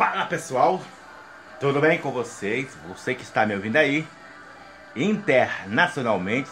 [0.00, 0.80] Fala pessoal,
[1.60, 2.74] tudo bem com vocês?
[2.88, 4.08] Você que está me ouvindo aí,
[4.96, 6.48] internacionalmente,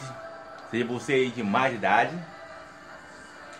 [0.70, 2.14] se você é de mais idade,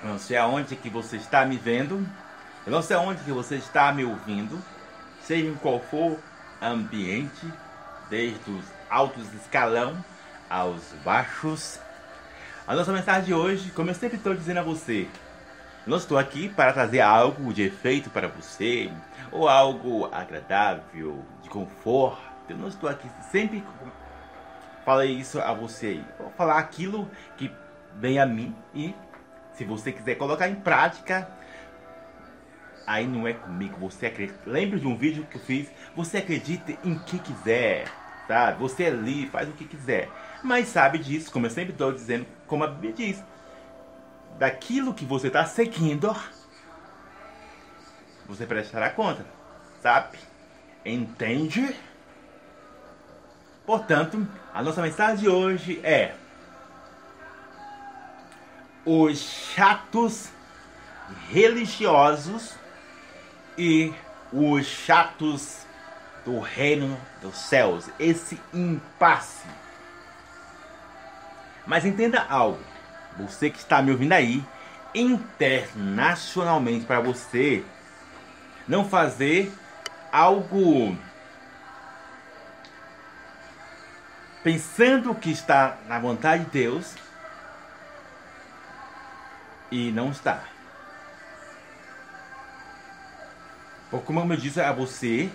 [0.04, 2.06] não sei aonde que você está me vendo,
[2.66, 4.62] não sei aonde que você está me ouvindo,
[5.22, 6.18] seja em qual for
[6.60, 7.50] ambiente,
[8.10, 10.04] desde os altos escalão
[10.50, 11.80] aos baixos.
[12.66, 15.08] A nossa mensagem de hoje, como eu sempre estou dizendo a você,
[15.88, 18.90] não estou aqui para trazer algo de efeito para você,
[19.32, 22.20] ou algo agradável, de conforto.
[22.48, 23.62] Eu não estou aqui sempre
[24.84, 26.00] falei isso a você.
[26.18, 27.50] Vou falar aquilo que
[27.96, 28.94] vem a mim e
[29.52, 31.28] se você quiser colocar em prática,
[32.86, 33.76] aí não é comigo.
[33.80, 34.38] Você acredita.
[34.46, 35.70] Lembra de um vídeo que eu fiz?
[35.94, 37.86] Você acredita em que quiser,
[38.26, 38.58] sabe?
[38.60, 40.08] Você é livre, faz o que quiser.
[40.42, 43.22] Mas sabe disso, como eu sempre estou dizendo, como a Bíblia diz
[44.38, 46.14] daquilo que você está seguindo,
[48.26, 49.26] você prestará conta,
[49.82, 50.18] sabe?
[50.84, 51.74] Entende?
[53.66, 56.14] Portanto, a nossa mensagem de hoje é:
[58.84, 60.30] os chatos
[61.30, 62.54] religiosos
[63.56, 63.92] e
[64.32, 65.66] os chatos
[66.24, 67.90] do reino dos céus.
[67.98, 69.46] Esse impasse.
[71.66, 72.77] Mas entenda algo
[73.18, 74.44] você que está me ouvindo aí,
[74.94, 77.64] internacionalmente, para você
[78.66, 79.52] não fazer
[80.12, 80.96] algo
[84.42, 86.94] pensando que está na vontade de Deus
[89.70, 90.42] e não está.
[93.90, 95.30] Porque como eu disse a você,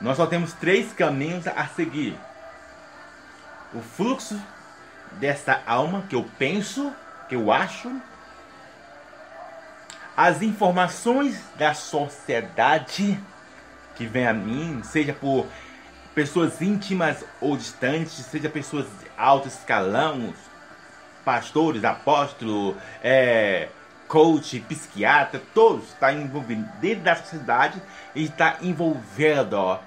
[0.00, 2.18] nós só temos três caminhos a seguir.
[3.72, 4.40] O fluxo
[5.12, 6.92] dessa alma que eu penso,
[7.28, 7.90] que eu acho,
[10.16, 13.18] as informações da sociedade
[13.94, 15.46] que vem a mim, seja por
[16.14, 20.32] pessoas íntimas ou distantes, seja pessoas de alto escalão,
[21.24, 23.68] pastores, apóstolos, é,
[24.06, 27.82] coach, psiquiatra, todos estão tá envolvidos dentro da sociedade
[28.14, 29.54] e está envolvendo.
[29.54, 29.80] Ó.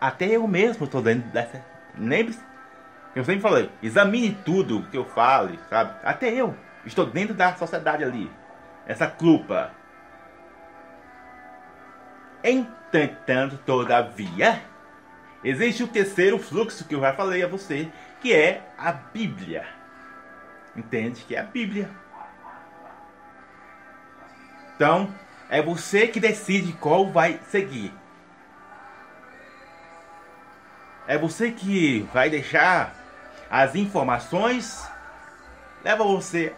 [0.00, 1.62] Até eu mesmo estou dentro dessa.
[1.96, 2.49] Lembre-se
[3.14, 5.94] eu sempre falei, examine tudo que eu fale, sabe?
[6.04, 6.54] Até eu
[6.84, 8.30] estou dentro da sociedade ali.
[8.86, 9.72] Essa culpa.
[12.42, 14.62] Entretanto, todavia,
[15.42, 17.90] existe o terceiro fluxo que eu já falei a você,
[18.20, 19.66] que é a Bíblia.
[20.76, 21.24] Entende?
[21.24, 21.90] Que é a Bíblia.
[24.76, 25.12] Então,
[25.48, 27.92] é você que decide qual vai seguir.
[31.06, 32.99] É você que vai deixar
[33.50, 34.88] as informações
[35.82, 36.54] levam você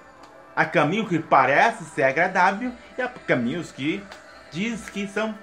[0.54, 4.04] a caminho que parece ser agradável e a caminhos que
[4.50, 5.34] diz que são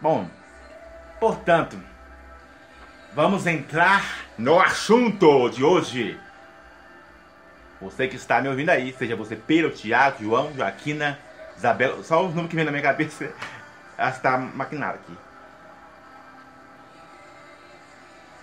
[0.00, 0.26] bom.
[1.20, 1.78] Portanto,
[3.12, 4.02] vamos entrar
[4.38, 6.18] no assunto de hoje.
[7.80, 11.18] Você que está me ouvindo aí, seja você Pedro, Tiago, João, Joaquina,
[11.56, 13.30] Isabela, só os nomes que vem na minha cabeça
[13.98, 15.27] está maquinado aqui.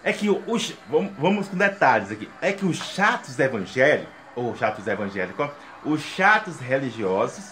[0.05, 0.73] É que os.
[1.17, 2.29] Vamos, com detalhes aqui.
[2.39, 5.49] É que os chatos evangélicos, ou chatos evangélicos,
[5.83, 7.51] os chatos religiosos,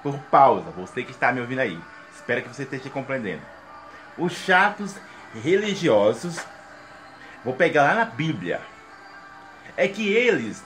[0.00, 1.78] por pausa, você que está me ouvindo aí,
[2.14, 3.42] espero que você esteja compreendendo.
[4.16, 4.94] Os chatos
[5.42, 6.38] religiosos,
[7.44, 8.60] vou pegar lá na Bíblia,
[9.76, 10.62] é que eles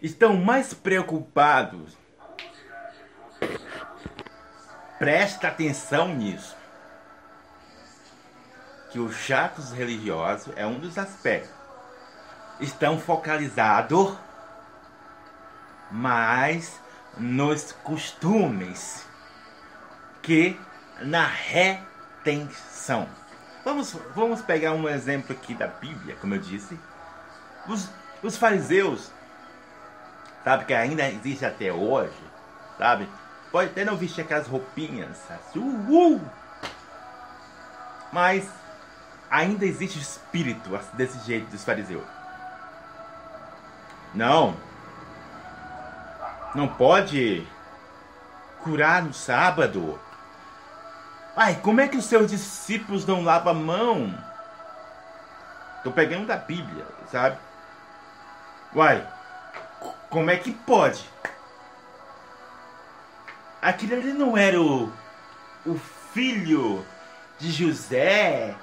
[0.00, 1.98] estão mais preocupados.
[5.00, 6.61] Presta atenção nisso
[8.92, 11.50] que os chatos religiosos é um dos aspectos.
[12.60, 14.14] Estão focalizados
[15.90, 16.78] mais
[17.16, 19.06] nos costumes
[20.20, 20.60] que
[21.00, 23.08] na retenção.
[23.64, 26.78] Vamos, vamos pegar um exemplo aqui da Bíblia, como eu disse.
[27.66, 27.88] Os,
[28.22, 29.10] os fariseus,
[30.44, 32.22] sabe, que ainda existe até hoje,
[32.76, 33.08] sabe?
[33.50, 36.20] Pode até não vestir aquelas roupinhas, assim, uh, uh,
[38.12, 38.61] mas
[39.32, 42.04] ainda existe espírito desse jeito dos fariseus.
[44.14, 44.54] Não.
[46.54, 47.48] Não pode
[48.62, 49.98] curar no sábado.
[51.34, 54.18] Ai, como é que os seus discípulos não lavam a mão?
[55.82, 57.38] Tô pegando da Bíblia, sabe?
[58.74, 59.08] Uai,
[60.10, 61.08] como é que pode?
[63.62, 64.92] Aquele ali não era o,
[65.64, 65.74] o
[66.12, 66.84] filho
[67.38, 68.54] de José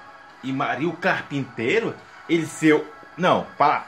[0.44, 1.96] e Maria o carpinteiro,
[2.28, 2.86] ele ser.
[3.18, 3.86] Não, para.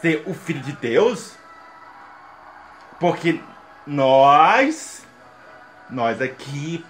[0.00, 1.36] Ser o filho de Deus?
[2.98, 3.40] Porque
[3.86, 5.00] nós
[5.90, 6.84] nós aqui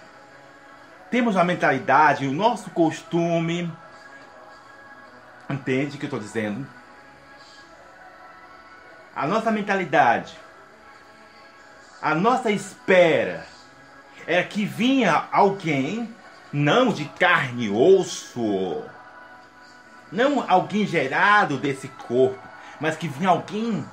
[1.09, 3.71] temos uma mentalidade, o nosso costume.
[5.49, 6.65] Entende o que eu estou dizendo?
[9.13, 10.37] A nossa mentalidade,
[12.01, 13.45] a nossa espera
[14.25, 16.15] é que vinha alguém,
[16.51, 18.83] não de carne e osso,
[20.11, 22.39] não alguém gerado desse corpo,
[22.79, 23.85] mas que vinha alguém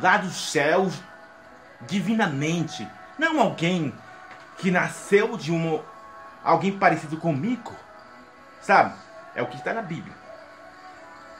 [0.00, 1.00] lá dos céus
[1.82, 2.86] divinamente,
[3.18, 3.92] não alguém
[4.58, 5.80] que nasceu de um
[6.44, 7.74] alguém parecido comigo,
[8.60, 8.94] sabe?
[9.34, 10.14] É o que está na Bíblia.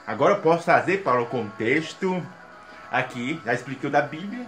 [0.07, 2.25] Agora eu posso trazer para o contexto
[2.91, 4.47] aqui, já expliquei o da Bíblia,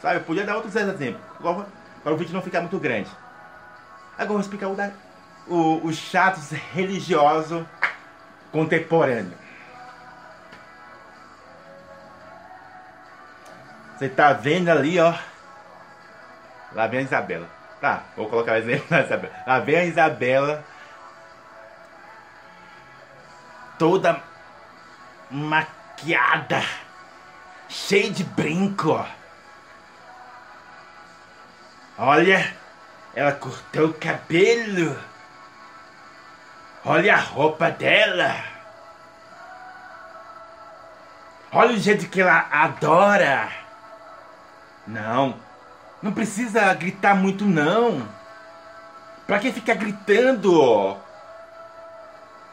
[0.00, 0.16] sabe?
[0.16, 1.22] Eu podia dar outros exemplos,
[2.02, 3.10] para o vídeo não ficar muito grande.
[4.14, 4.90] Agora vou explicar o da
[5.46, 7.66] o, os chatos religioso
[8.52, 9.36] contemporâneo.
[13.96, 15.14] Você tá vendo ali, ó.
[16.72, 17.50] Lá vem a Isabela.
[17.80, 19.34] Tá, vou colocar o exemplo da Isabela.
[19.46, 20.64] Lá vem a Isabela.
[23.78, 24.22] Toda
[25.30, 26.62] maquiada.
[27.68, 29.04] Cheia de brinco.
[31.98, 32.59] Olha,
[33.14, 34.96] ela cortou o cabelo.
[36.84, 38.36] Olha a roupa dela.
[41.52, 43.50] Olha o jeito que ela adora.
[44.86, 45.36] Não,
[46.02, 48.08] não precisa gritar muito não.
[49.26, 50.96] Pra que ficar gritando?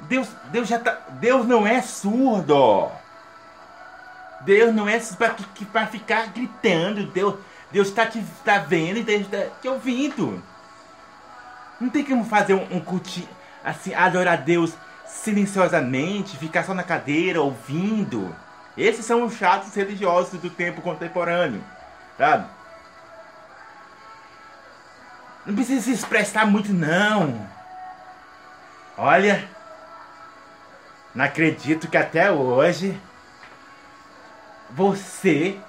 [0.02, 2.92] Deus, Deus já tá, Deus não é surdo.
[4.42, 5.00] Deus não é
[5.72, 7.08] para ficar gritando.
[7.08, 7.36] Deus,
[7.72, 10.42] Deus está te tá vendo e está te ouvindo.
[11.80, 13.38] Não tem como fazer um, um cultinho
[13.68, 14.74] assim, adorar a Deus
[15.06, 18.34] silenciosamente, ficar só na cadeira ouvindo.
[18.78, 21.64] Esses são os chatos religiosos do tempo contemporâneo,
[22.18, 22.48] sabe?
[25.46, 27.48] Não precisa se expressar muito não.
[28.98, 29.50] Olha,
[31.14, 33.00] não acredito que até hoje
[34.70, 35.60] você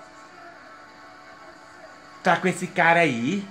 [2.29, 3.43] tá com esse cara aí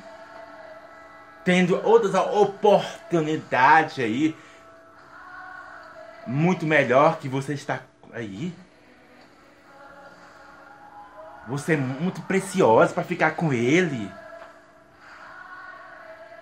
[1.43, 4.37] tendo outras oportunidades aí
[6.27, 7.79] muito melhor que você está
[8.11, 8.53] aí.
[11.47, 14.11] Você é muito preciosa para ficar com ele.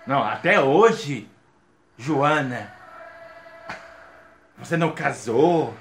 [0.06, 1.30] Não, até hoje,
[1.96, 2.70] Joana,
[4.58, 5.74] você não casou.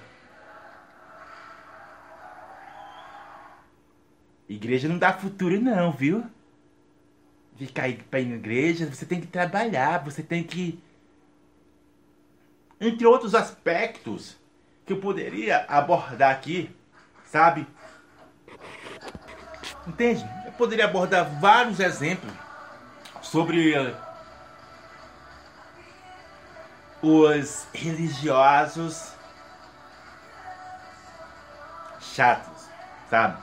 [4.47, 6.23] Igreja não dá futuro não, viu?
[7.57, 10.81] Ficar pra ir igreja, você tem que trabalhar, você tem que.
[12.79, 14.35] Entre outros aspectos
[14.85, 16.69] que eu poderia abordar aqui,
[17.25, 17.65] sabe?
[19.87, 20.27] Entende?
[20.45, 22.33] Eu poderia abordar vários exemplos
[23.21, 23.95] sobre uh,
[27.01, 29.13] os religiosos
[32.01, 32.67] chatos,
[33.09, 33.41] sabe?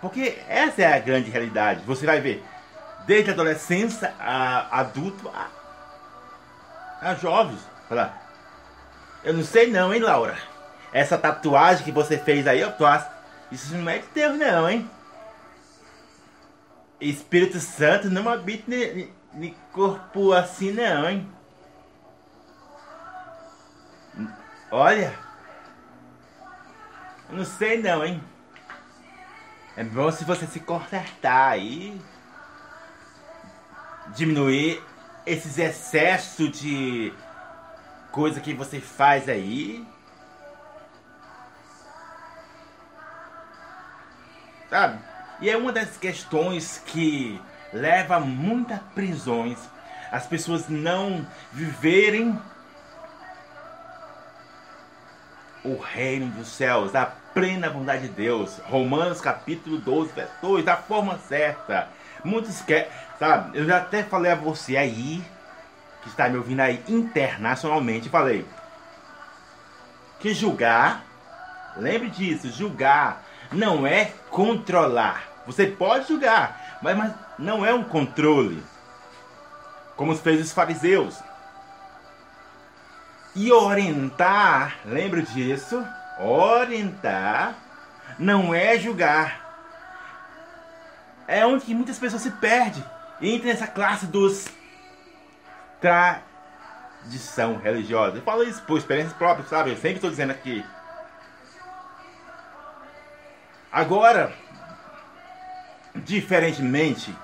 [0.00, 1.84] Porque essa é a grande realidade.
[1.84, 2.42] Você vai ver,
[3.06, 5.48] desde adolescência a adulto a,
[7.00, 7.60] a jovens.
[7.88, 8.14] Fala,
[9.24, 10.36] eu não sei não, hein, Laura?
[10.92, 12.84] Essa tatuagem que você fez aí, eu tô
[13.50, 14.88] isso não é de Deus não, hein?
[17.00, 18.70] Espírito Santo não habita
[19.32, 21.28] no corpo assim não, hein?
[24.70, 25.18] Olha,
[27.28, 28.22] eu não sei não, hein?
[29.76, 32.00] É bom se você se consertar aí
[34.14, 34.82] diminuir
[35.26, 37.12] esses excessos de
[38.10, 39.86] coisa que você faz aí.
[44.68, 44.98] Sabe?
[45.40, 47.40] E é uma das questões que
[47.72, 49.58] leva a muitas prisões.
[50.12, 52.38] As pessoas não viverem
[55.64, 58.58] o reino dos céus, a plena vontade de Deus.
[58.64, 61.88] Romanos capítulo 12, verso 2, da forma certa.
[62.24, 63.58] Muitos querem, sabe?
[63.58, 65.24] Eu já até falei a você aí,
[66.02, 68.46] que está me ouvindo aí internacionalmente, falei
[70.20, 71.02] que julgar,
[71.76, 75.24] lembre disso, julgar não é controlar.
[75.46, 78.62] Você pode julgar, mas, mas não é um controle.
[79.96, 81.18] Como fez os fariseus.
[83.34, 85.84] E orientar, lembre disso,
[86.18, 87.54] orientar
[88.18, 89.49] não é julgar
[91.30, 92.84] é onde muitas pessoas se perdem.
[93.22, 94.48] Entra nessa classe dos
[95.80, 98.16] tradição religiosa.
[98.16, 99.70] Eu falo isso por experiências próprias, sabe?
[99.70, 100.64] Eu sempre estou dizendo aqui.
[103.70, 104.32] Agora,
[105.94, 107.16] diferentemente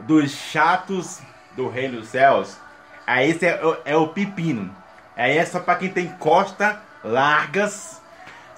[0.00, 1.20] dos chatos
[1.52, 2.58] do reino dos céus,
[3.06, 4.74] aí esse é, é o pepino.
[5.16, 8.02] Aí é só para quem tem costa largas,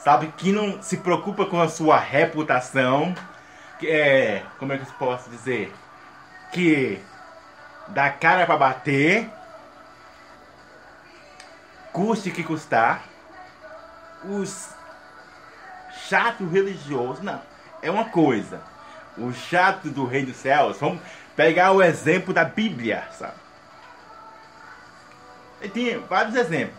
[0.06, 0.28] sabe?
[0.36, 3.12] Que não se preocupa com a sua reputação.
[3.76, 5.74] Que é, como é que eu posso dizer?
[6.52, 7.00] Que
[7.88, 9.28] dá cara para bater,
[11.92, 13.02] custe que custar.
[14.22, 14.68] Os
[16.08, 17.42] chato religioso, não.
[17.82, 18.60] É uma coisa.
[19.18, 21.02] O chato do reino dos céus, vamos
[21.34, 23.34] pegar o exemplo da Bíblia, sabe?
[25.60, 26.78] E tem vários exemplos.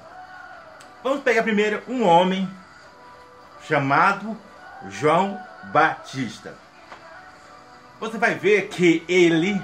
[1.04, 2.50] Vamos pegar primeiro um homem
[3.68, 4.38] chamado
[4.90, 6.56] João Batista.
[8.00, 9.60] Você vai ver que ele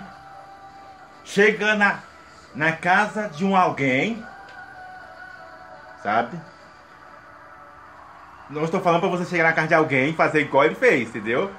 [1.24, 2.00] chega na,
[2.54, 4.24] na casa de um alguém,
[6.02, 6.40] sabe?
[8.50, 11.10] Não estou falando para você chegar na casa de alguém e fazer igual ele fez,
[11.10, 11.52] entendeu?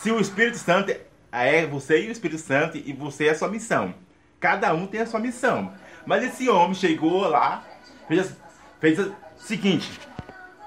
[0.00, 0.94] Se o Espírito Santo
[1.30, 3.94] é você e o Espírito Santo e você é a sua missão.
[4.40, 5.72] Cada um tem a sua missão.
[6.06, 7.62] Mas esse homem chegou lá,
[8.06, 8.36] fez,
[8.80, 10.00] fez o seguinte: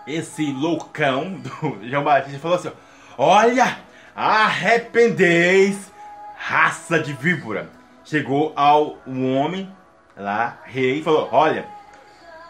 [0.08, 2.72] esse loucão do João Batista falou assim:
[3.18, 3.78] Olha,
[4.16, 5.92] arrependeis,
[6.38, 7.70] raça de víbora.
[8.06, 9.72] Chegou ao um homem
[10.16, 11.66] lá, rei, e falou: Olha,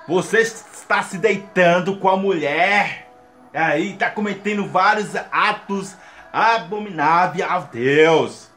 [0.07, 3.11] você está se deitando com a mulher,
[3.53, 5.95] aí está cometendo vários atos
[6.31, 8.51] abomináveis a Deus.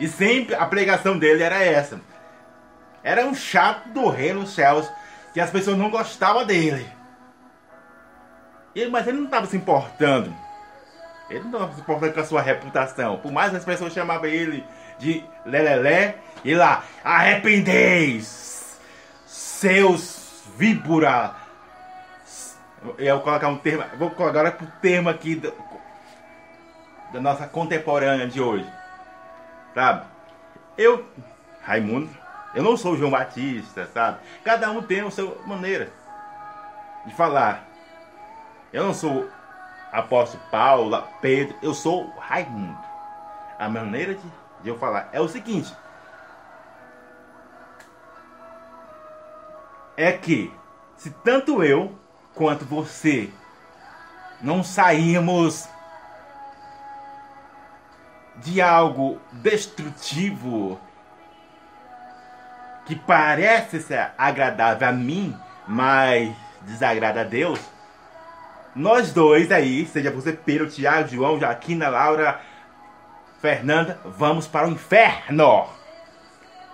[0.00, 2.00] E sempre a pregação dele era essa.
[3.02, 4.90] Era um chato do reino dos céus,
[5.32, 6.90] que as pessoas não gostavam dele.
[8.74, 10.34] Ele, mas ele não estava se importando.
[11.28, 13.18] Ele não estava se importando com a sua reputação.
[13.18, 14.64] Por mais que as pessoas chamavam ele
[14.98, 18.78] de lelelé, e lá, arrependeis
[19.26, 21.34] seus víbora.
[22.96, 25.52] Eu vou colocar um termo, vou colocar agora o termo aqui do,
[27.12, 28.68] da nossa contemporânea de hoje.
[29.74, 30.06] Sabe?
[30.76, 31.04] Eu,
[31.62, 32.08] Raimundo,
[32.58, 34.18] eu não sou João Batista, sabe?
[34.42, 35.92] Cada um tem a sua maneira
[37.06, 37.64] de falar.
[38.72, 39.28] Eu não sou
[39.92, 42.76] apóstolo Paulo, Pedro, eu sou Raimundo.
[43.60, 44.32] A maneira de,
[44.64, 45.72] de eu falar é o seguinte:
[49.96, 50.52] é que
[50.96, 51.96] se tanto eu
[52.34, 53.30] quanto você
[54.42, 55.68] não saímos
[58.34, 60.80] de algo destrutivo
[62.88, 67.60] que parece ser agradável a mim, mas desagrada a Deus,
[68.74, 72.40] nós dois aí, seja você Pedro, Tiago, João, Jaquina, Laura,
[73.42, 75.68] Fernanda, vamos para o inferno.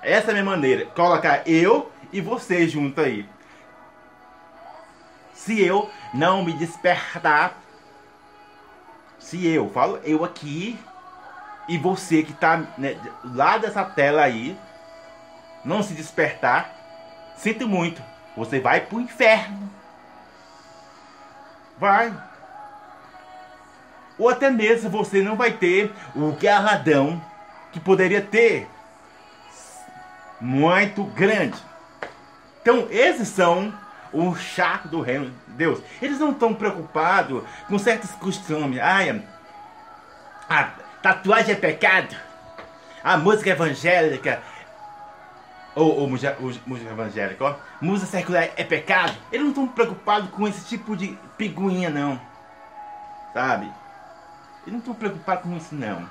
[0.01, 0.87] Essa é a minha maneira.
[0.87, 3.29] Colocar eu e você junto aí.
[5.33, 7.61] Se eu não me despertar,
[9.19, 10.79] se eu, falo eu aqui,
[11.69, 14.57] e você que está né, lá dessa tela aí,
[15.65, 16.71] não se despertar,
[17.37, 18.03] sinto muito,
[18.37, 19.71] você vai pro inferno.
[21.79, 22.15] Vai.
[24.19, 27.21] Ou até mesmo você não vai ter o galadão
[27.73, 28.69] que poderia ter.
[30.41, 31.59] Muito grande.
[32.61, 33.75] Então, esses são
[34.13, 35.81] o chato do reino de Deus.
[36.01, 38.79] Eles não estão preocupados com certos costumes.
[38.81, 39.23] Ai,
[40.49, 40.65] a
[41.03, 42.17] tatuagem é pecado.
[43.03, 44.41] A música evangélica.
[45.75, 46.37] Ou, ou música,
[46.91, 47.57] evangélica, ó.
[47.81, 49.17] Música secular é pecado.
[49.33, 52.21] Eles não estão preocupados com esse tipo de piguinha, não.
[53.33, 53.67] Sabe?
[54.63, 56.09] Eles não estão preocupados com isso, não.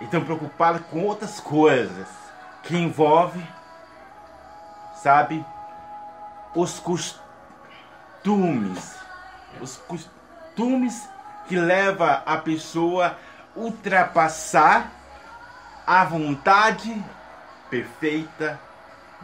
[0.00, 2.08] estão preocupados com outras coisas
[2.62, 3.46] que envolve,
[4.94, 5.44] sabe,
[6.54, 7.18] os costumes,
[9.60, 11.08] os costumes
[11.46, 13.18] que leva a pessoa
[13.54, 14.90] ultrapassar
[15.90, 17.04] a vontade
[17.68, 18.60] perfeita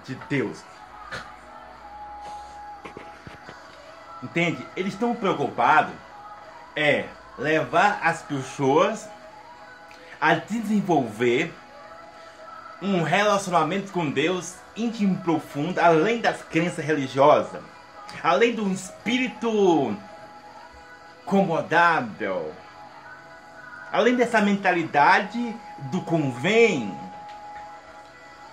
[0.04, 0.64] de Deus.
[4.20, 4.66] Entende?
[4.74, 5.94] Eles estão preocupados
[6.74, 7.04] é
[7.38, 9.08] levar as pessoas
[10.20, 11.54] a desenvolver
[12.82, 17.62] um relacionamento com Deus íntimo e profundo, além das crenças religiosas,
[18.24, 19.96] além do espírito
[21.24, 22.52] comodável,
[23.96, 26.94] além dessa mentalidade do convém,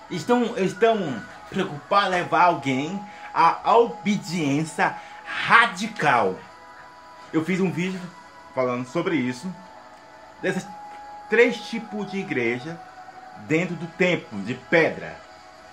[0.10, 4.96] estão, estão preocupados em levar alguém à obediência
[5.26, 6.40] radical.
[7.34, 8.00] Eu fiz um vídeo
[8.56, 9.54] falando sobre isso,
[10.42, 10.66] dessas
[11.30, 12.80] três tipos de igreja
[13.40, 15.14] dentro do templo de pedra,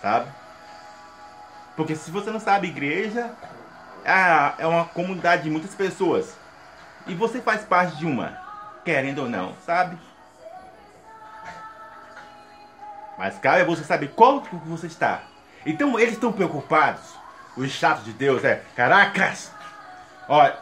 [0.02, 0.28] sabe?
[1.76, 3.32] Porque se você não sabe, igreja
[4.58, 6.34] é uma comunidade de muitas pessoas.
[7.06, 8.36] E você faz parte de uma,
[8.84, 9.98] querendo ou não, sabe?
[13.18, 15.22] Mas cabe você saber qual que você está.
[15.64, 17.18] Então eles estão preocupados.
[17.56, 19.52] Os chatos de Deus é, caracas!
[20.28, 20.56] Olha,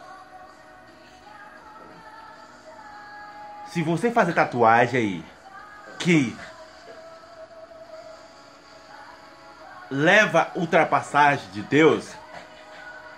[3.67, 5.25] se você fazer tatuagem aí
[5.99, 6.35] que
[9.89, 12.11] leva ultrapassagem de Deus,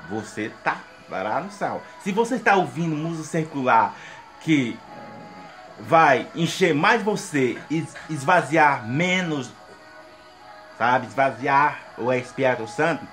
[0.10, 0.78] você tá
[1.10, 1.82] lá no céu.
[2.04, 3.96] Se você está ouvindo música circular
[4.42, 4.78] que
[5.88, 9.52] vai encher mais você e esvaziar menos,
[10.78, 11.08] sabe?
[11.08, 13.06] Esvaziar o Espírito Santo,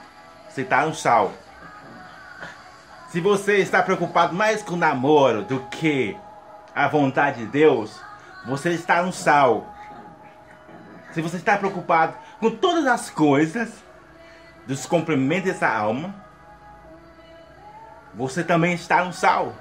[0.48, 1.32] você está no sal.
[3.10, 6.16] Se você está preocupado mais com o namoro do que
[6.74, 7.98] a vontade de Deus,
[8.46, 9.74] você está no sal.
[11.12, 13.72] Se você está preocupado com todas as coisas
[14.66, 16.14] dos complementos dessa alma,
[18.14, 19.54] você também está no sal.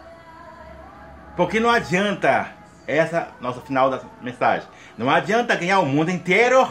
[1.38, 2.57] Porque não adianta,
[2.88, 4.68] essa nossa final da mensagem,
[4.98, 6.68] não adianta ganhar o mundo inteiro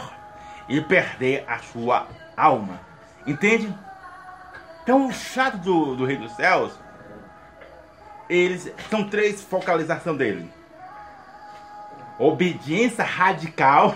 [0.67, 2.79] e perder a sua alma.
[3.25, 3.73] Entende?
[4.83, 6.73] Então o chato do, do Rei dos Céus,
[8.29, 10.51] eles são três focalização dele.
[12.17, 13.95] Obediência radical,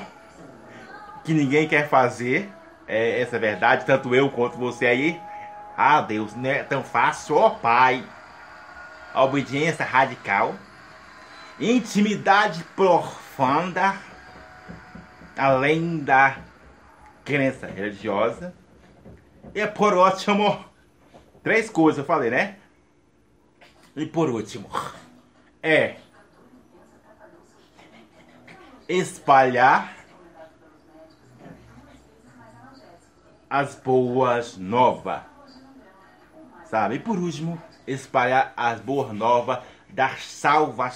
[1.24, 2.52] que ninguém quer fazer,
[2.88, 5.20] é, essa é verdade, tanto eu quanto você aí.
[5.78, 8.04] Ah, Deus, não é tão fácil, ó oh, Pai.
[9.14, 10.56] A obediência radical,
[11.62, 13.96] intimidade profunda,
[15.38, 16.40] além da
[17.24, 18.54] crença religiosa.
[19.54, 20.66] E por último,
[21.44, 22.58] três coisas eu falei, né?
[23.96, 24.70] E por último,
[25.62, 25.98] é
[28.88, 29.96] espalhar
[33.50, 35.32] as boas novas
[36.72, 36.96] sabe?
[36.96, 40.92] E por último, espalhar as boas novas da salvação.